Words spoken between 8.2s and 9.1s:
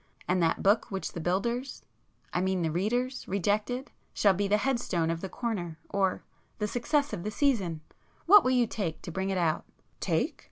What will you take